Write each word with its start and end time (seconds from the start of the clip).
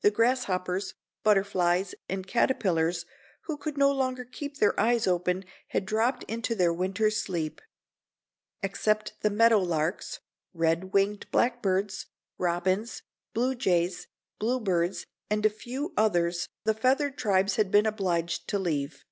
The 0.00 0.10
grasshoppers, 0.10 0.94
butterflies 1.22 1.94
and 2.08 2.26
caterpillars 2.26 3.06
who 3.42 3.56
could 3.56 3.78
no 3.78 3.92
longer 3.92 4.24
keep 4.24 4.56
their 4.56 4.74
eyes 4.80 5.06
open 5.06 5.44
had 5.68 5.86
dropped 5.86 6.24
into 6.24 6.56
their 6.56 6.72
winter's 6.72 7.18
sleep. 7.18 7.60
Except 8.64 9.12
the 9.20 9.30
meadow 9.30 9.58
larks, 9.60 10.18
red 10.52 10.92
winged 10.92 11.30
blackbirds, 11.30 12.06
robins, 12.36 13.02
blue 13.32 13.54
jays, 13.54 14.08
bluebirds 14.40 15.06
and 15.30 15.46
a 15.46 15.50
few 15.50 15.94
others 15.96 16.48
the 16.64 16.74
feathered 16.74 17.16
tribes 17.16 17.54
had 17.54 17.70
been 17.70 17.86
obliged 17.86 18.48
to 18.48 18.58
leave. 18.58 19.04